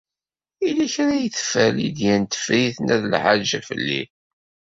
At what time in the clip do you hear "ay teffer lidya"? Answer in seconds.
1.17-2.13